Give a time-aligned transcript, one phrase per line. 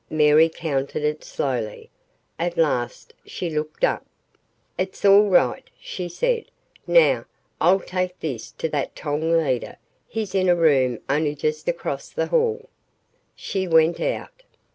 [0.09, 1.91] Mary counted it slowly.
[2.39, 4.03] At last she looked up.
[4.75, 6.45] "It's all right," she said.
[6.87, 7.25] "Now,
[7.61, 9.77] I'll take this to that tong leader
[10.07, 12.67] he's in a room only just across the hall."
[13.35, 14.41] She went out.